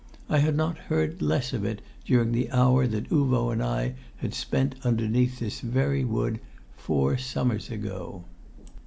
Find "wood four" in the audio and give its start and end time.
6.05-7.19